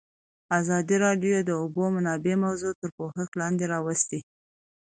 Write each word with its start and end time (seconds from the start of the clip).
ازادي 0.59 0.95
راډیو 1.05 1.33
د 1.43 1.45
د 1.49 1.51
اوبو 1.61 1.83
منابع 1.95 2.35
موضوع 2.45 2.73
تر 2.81 2.89
پوښښ 2.97 3.29
لاندې 3.41 3.65
راوستې. 3.73 4.19